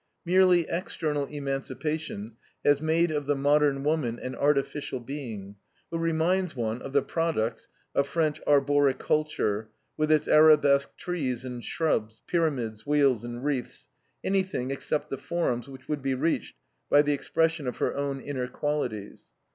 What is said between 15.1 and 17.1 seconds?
the forms which would be reached by